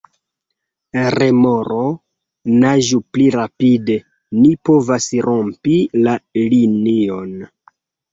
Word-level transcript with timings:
Remoro: 1.13 1.81
"Naĝu 2.63 2.97
pli 3.17 3.27
rapide! 3.35 3.97
Ni 4.39 4.53
povas 4.71 5.07
rompi 5.27 5.77
la 6.09 6.15
linion!" 6.55 7.31